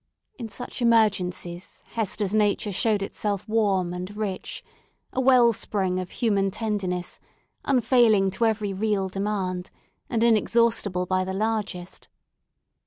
In 0.39 0.49
such 0.49 0.81
emergencies 0.81 1.83
Hester's 1.89 2.33
nature 2.33 2.71
showed 2.71 3.03
itself 3.03 3.47
warm 3.47 3.93
and 3.93 4.17
rich—a 4.17 5.21
well 5.21 5.53
spring 5.53 5.99
of 5.99 6.09
human 6.09 6.49
tenderness, 6.49 7.19
unfailing 7.65 8.31
to 8.31 8.45
every 8.45 8.73
real 8.73 9.09
demand, 9.09 9.69
and 10.09 10.23
inexhaustible 10.23 11.05
by 11.05 11.23
the 11.23 11.35
largest. 11.35 12.09